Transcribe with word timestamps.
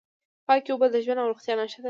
پاکې 0.47 0.69
اوبه 0.71 0.87
د 0.91 0.95
ژوند 1.05 1.19
او 1.21 1.29
روغتیا 1.31 1.53
نښه 1.59 1.77
ده. 1.79 1.79